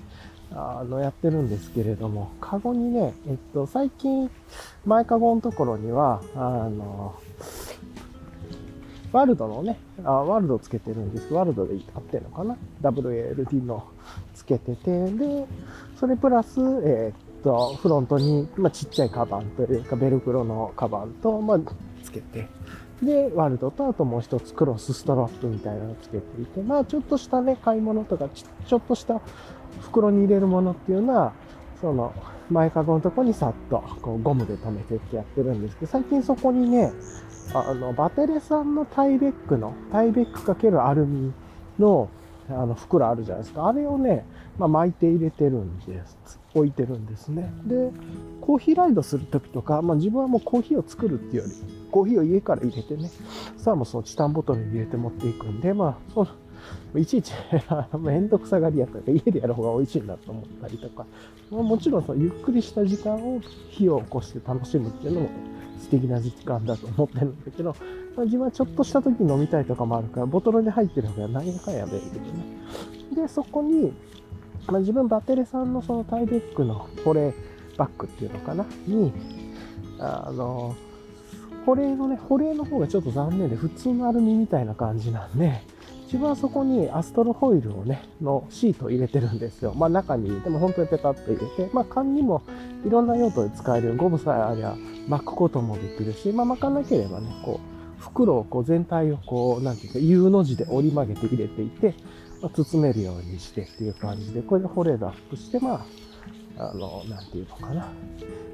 [0.52, 4.32] あの、やってるんですけれども、カゴにね、えっと、最近、
[4.86, 7.16] 前カゴのところには、あの、
[9.14, 13.88] ワールドのね、あワールドつけてるんですけどワールドで合ってるのかな ?WLD の
[14.34, 15.46] つけてて、で、
[16.00, 21.60] それプラス、えー、っと、フロントに、まあ、ちっちゃいカバンというか、ベルクロのカバンと、まあ、
[22.04, 22.48] つけて、
[23.04, 29.22] で、ワールドとあともう一つクロスストラップみたいなのつけていて、まあちょっとしたね、買い物とかち、ちょっとした
[29.82, 31.34] 袋に入れるものっていうのは、
[31.82, 32.14] その
[32.50, 36.94] 前かごのとこにさっとこうゴムで留めてってやってるんですけど、最近そこにね、
[37.54, 41.32] あの、バテレさんのタイベックの、タイベックかけるアルミ
[41.80, 42.10] の
[42.50, 43.68] あの袋あるじゃないですか。
[43.68, 44.26] あれをね、
[44.58, 46.40] まあ、巻いて入れてるんです。
[46.54, 47.52] 置いてるんですね。
[47.66, 47.92] で、
[48.42, 51.54] コーヒーライドするときとか、まあ自分はもうコーヒーを作るっていうより、
[51.90, 53.10] コーヒーを家から入れてね、
[53.58, 56.28] サーモスをチタンボトルに入れて持っていくんで、まあ、そ
[56.94, 57.34] の、いちいち
[58.00, 61.06] めんどくさがりやったら家でやる方が美味しいんだと思ったりとか、
[61.52, 65.30] まあ、もちろんそのゆっくりした時間を火を起こして楽しむっていうのも
[65.84, 67.76] 素敵な時間だと思ってるんだけど、
[68.16, 72.46] まあ、自分はちょっとした時に飲みたいとかもあるから、ボトルで入ってる方が何やかんやべえけどね。
[73.16, 73.94] で、そこに、
[74.68, 77.34] まあ、自分バテレさんのそのタイベックの保冷
[77.78, 78.66] バッグっていうのかな？
[78.88, 79.12] に、
[80.00, 80.76] あの、
[81.66, 85.62] 保冷のね、保冷の方がちょっと残念で、普通のアルミみたいな感じなんで、
[86.14, 89.74] 一番そこにアストロホイルをね、のシート入れてるんですよ。
[89.74, 92.44] まあ中に、でも本当にペタッと入れて、まあ缶にも
[92.86, 93.98] いろんな用途で使える。
[93.98, 94.76] ゴムさえありゃ
[95.08, 101.96] 巻くこともできるし、まあ巻かなければね、こう、袋をこう全体をこう、なんていうか、U の字で折り曲げて入れていて、
[102.44, 105.84] まあ、包めるようにしてっていう感じで、これで保冷ラップして、ま
[106.60, 107.92] あ、あの、なんていうのかな、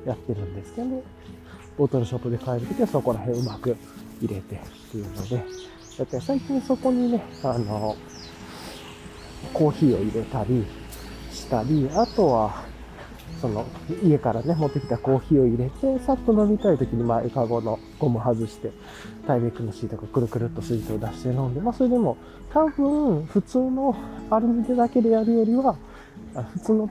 [0.06, 1.04] やってるんですけどね。
[1.78, 3.76] ボトルショップで買えるときはそこら辺うまく
[4.22, 4.60] 入れてっ
[4.92, 5.44] ていうので、
[6.00, 7.98] だって最近そこにね、あの、
[9.52, 10.66] コーヒーを入れたり
[11.30, 12.64] したり、あとは、
[13.42, 13.66] その、
[14.02, 18.72] 家からね、持ってきたコーヒーを入れて、さっと飲みたい時に前かごのゴム外して、
[19.28, 22.16] タイベックのシートがくるくるっと水筒を出して飲んで、まあそれでも
[22.54, 23.94] 多分普通の
[24.30, 25.76] アルミでだけでやるよりは、
[26.54, 26.90] 普通の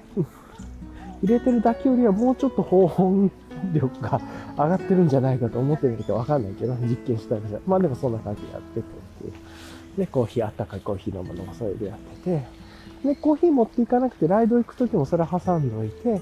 [1.23, 3.33] 入れてるだけよりはもうちょっと保温
[3.73, 4.21] 力が
[4.57, 7.59] 上がってるんじゃないかと思ってみるとわかんないけど、実験したらじゃ。
[7.67, 8.83] まあでもそんな感じでやっててっ
[9.21, 9.33] ていう。
[9.99, 12.47] で、コーヒー、あったかいコーヒー飲むのもそれでやってて、
[13.05, 16.21] で、コーヒー持っていかなくてライド行くときもそれ挟んどいて、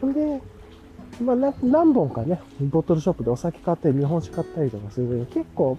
[0.00, 0.40] ほんで、
[1.22, 5.76] まあ、何本かね、ボトルショップでお酒買ったり、日本酒買ったりとかするのに、結構、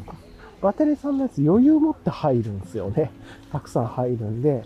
[0.61, 3.11] バテリーさんのやつ余裕持って入るんですよね。
[3.51, 4.63] たくさん入るんで。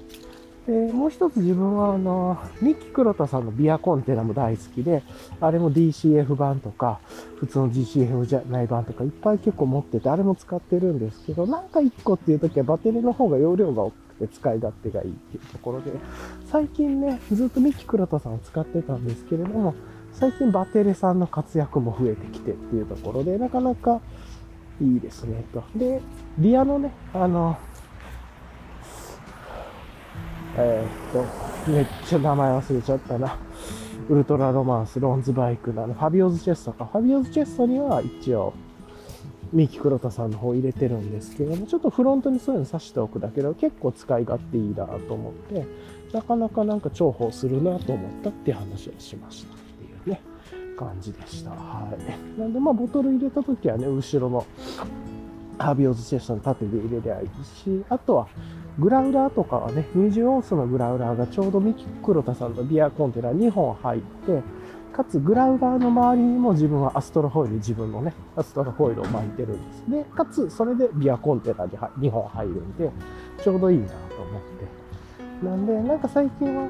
[0.67, 5.03] で、もう一つ自分は、あの、ミッキー黒田さんのビアコンテナも大好きで、
[5.39, 6.99] あれも DCF 版とか、
[7.39, 15.91] 普通の GCF じゃない版とかいっぱい結構持ってて、あれも使ってるんですけど、なんか一個っていう時はバッテリーの方が容量が大きくて使い勝手がいいっていうところで、
[16.47, 19.75] 最近ね、ずっとミッキー黒田さんを使ってたんですけれども、
[20.13, 24.01] 最近バテレさんの活躍も増えてきてっていうところで、なかなか
[24.81, 25.63] いいですね、と。
[25.75, 26.01] で、
[26.39, 27.57] リアのね、あの、
[30.57, 33.37] えー、っと、めっちゃ名前忘れちゃったな。
[34.07, 36.85] ウルトラロマンス、ローンズバイクのあの、ファビオズチェストか。
[36.85, 38.53] ファビオズチェストには一応、
[39.51, 45.65] ミキ黒田さんの方入れてるんですけども、ちょっとフロントにそういうの刺しておくだけで結構使い勝手いいなと思って、
[46.13, 50.09] なかなかなんか重宝するなと思ったって話をしましたっていう。
[50.09, 50.21] ね、
[50.77, 51.51] 感じでした。
[51.51, 51.87] は
[52.37, 52.39] い。
[52.39, 54.45] なんで、まあ、ボトル入れた時はね、後ろの
[55.57, 58.27] ハービオズチェストの縦で入れりゃいいし、あとは、
[58.79, 64.41] グラウラーとかはね、20オンスのグラウラーがちょうどミキ黒田さんのビアコンテナ2本入って、
[64.91, 69.91] かつグラウラーの周りにも自分はアストロホイル、自分のね、アストロホイルを巻いてるんです。
[69.91, 72.91] で、かつそれでビアコンテナで2本入るんで、
[73.43, 74.41] ちょうどいいなと思っ
[75.41, 75.45] て。
[75.45, 76.69] なんで、なんか最近は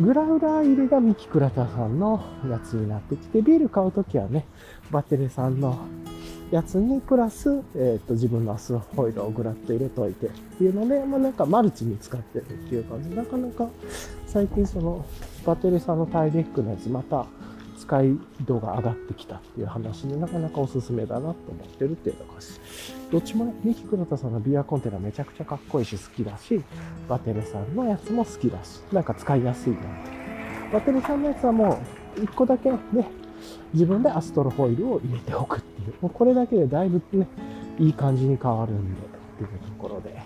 [0.00, 2.20] グラウラー入れがミキクラタさんの
[2.50, 4.46] やつになってきて、ビール買うときはね、
[4.90, 5.78] バテレさんの
[6.54, 13.10] やつにプラス、えっ、ー、と、自分のアスホイルをグラッと入れといてっていうので、まあなんかマルチに使ってるっていう感じ。
[13.10, 13.68] なかなか
[14.24, 15.04] 最近その
[15.44, 17.26] バテレさんのタイレックのやつまた
[17.76, 21.34] 使い度が上がってきたっていう話になかなかおすすめだなと思
[21.64, 22.40] ってるっていうのが
[23.10, 26.62] どっちもね、ミキ黒田さんのビアコンテナめちゃくちゃかっこいいし好きだし、
[27.08, 29.78] バテレさんのやつも好きだし、なんか使いやすいな
[30.72, 31.80] バテレさんのやつはも
[32.16, 32.78] う1個だけね、
[33.72, 37.26] 自分でアストロホイルを入れておくっていう、もうこれだけでだいぶね、
[37.78, 39.04] いい感じに変わるんでっ
[39.38, 40.22] ていうところで、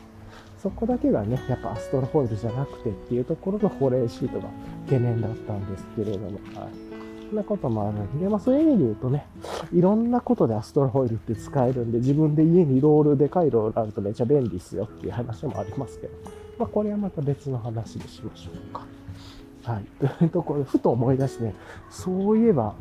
[0.59, 4.49] そこだけがね、やっぱアストロホイールじゃなくてっていうところの保冷シートが
[4.87, 6.89] 懸念だったんですけれども、はい。
[7.29, 9.27] そんなこともあるんで、まあそういう意味で言うとね、
[9.73, 16.13] いろんなことでアストロホイールって使えるんで、自分で家にロール、でかいロールあるとめっちゃ便利っすよっていう話もありますけど、
[16.59, 18.87] まあこれはまた別の話にしましょうか。
[19.63, 19.85] はい。
[20.01, 21.55] というところで、ふと思い出してね、
[21.91, 22.75] そういえば、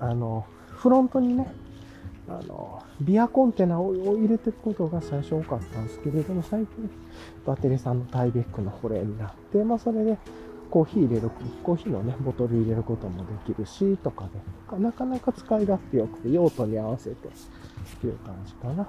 [0.00, 0.46] あの、
[0.82, 1.46] フロントにね、
[2.28, 6.90] あの、ビアコンテナを入れていくことが最初多かったんですけれども、最近、
[7.46, 10.18] バテレさんのタイベックの保冷になって、まあ、それで、
[10.70, 11.30] コーヒー入れる、
[11.62, 14.28] コーヒーのね、ボトル入れることもできるし、とか
[14.72, 17.30] で、なかなか使い勝手良くて、用途に合わせて、っ
[18.00, 18.82] ていう感じかな。
[18.82, 18.88] は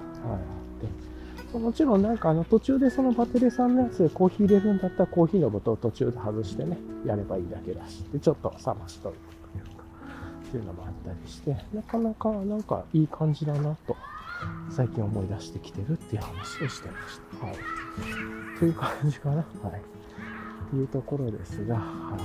[1.51, 1.53] い。
[1.53, 9.42] で、もちろんなんかあの途中でそのバテレさんのやつでコーヒー入れるんだったらコーヒーのボトル途中で外してね、やればいいだけだし、で、ちょっと冷ましといて、
[10.53, 13.97] っていうのもあったりして、なかなかなんかいい感じだなと、
[14.69, 17.45] 最近思い出してきてるっていう話をしてました。
[17.47, 17.55] はい。
[18.59, 19.37] という感じかな。
[19.37, 20.75] はい。
[20.75, 22.17] いうところですが、は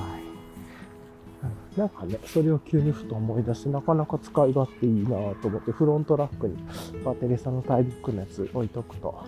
[1.75, 1.79] い。
[1.79, 5.09] なんかね、それを急にふと思い出して、なかなか使い勝手いいな
[5.41, 6.57] と思って、フロントラックに
[7.03, 9.25] バテレサのタイビックのやつ置いとくと、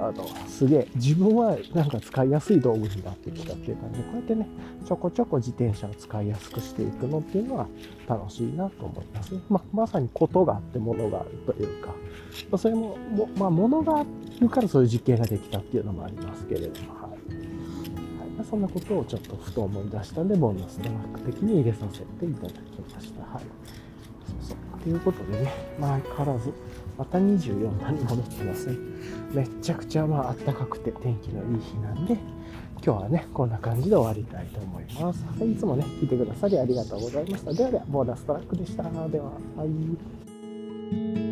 [0.00, 4.46] あの、すげえ、自分はなんか使いやすい道具になってきたっていう感じで、こうやってね、
[4.86, 7.68] ちょこちょこ自転車を使いやすくしていくのっていうのは
[8.08, 9.40] 楽しいなと思いますね。
[9.48, 11.94] まあ、まさにことがあってものがあるというか、
[12.50, 14.06] ま、それも、もまあ、ものがあ
[14.40, 17.10] るからそういう実験ができたっていうのもありますけれども、はい。
[17.10, 17.20] はい
[18.48, 23.20] そんなことをちょっとふと思い出したんで、ボーナストラック的に入れさせていただきました。
[23.22, 23.44] はい。
[24.42, 24.80] そうそう。
[24.82, 26.52] ということでね、まあ相変わらず、
[27.00, 28.76] また24度に戻ってますね。
[29.32, 32.12] めちゃくちゃまあ暖かくて天気のいい日なんで、
[32.84, 35.24] 今日はね、こんな感じで終わりたいと思います。
[35.24, 37.54] はい、いつもね、聞いてくださりありがとうございました。
[37.54, 38.82] ではでは、ボーナストラックでした。
[38.82, 41.29] では、はい。